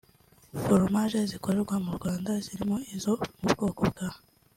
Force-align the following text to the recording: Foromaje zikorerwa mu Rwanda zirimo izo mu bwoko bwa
Foromaje 0.61 1.19
zikorerwa 1.31 1.75
mu 1.85 1.91
Rwanda 1.97 2.31
zirimo 2.45 2.77
izo 2.95 3.13
mu 3.41 3.47
bwoko 3.53 3.81
bwa 3.91 4.09